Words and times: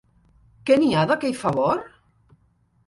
Què 0.69 0.77
n'hi 0.79 0.89
ha 0.95 1.03
d'aquell 1.11 1.39
favor? 1.43 1.87